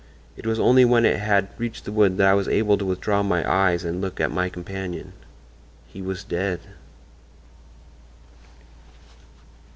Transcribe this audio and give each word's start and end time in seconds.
It 0.35 0.47
was 0.47 0.59
only 0.59 0.83
when 0.83 1.05
it 1.05 1.19
had 1.19 1.49
reached 1.59 1.85
the 1.85 1.91
wood 1.91 2.17
that 2.17 2.27
I 2.27 2.33
was 2.33 2.47
able 2.47 2.75
to 2.75 2.85
withdraw 2.85 3.21
my 3.21 3.47
eyes 3.47 3.83
and 3.85 4.01
look 4.01 4.19
at 4.19 4.31
my 4.31 4.49
companion. 4.49 5.13
He 5.85 6.01
was 6.01 6.23
dead." 6.23 6.59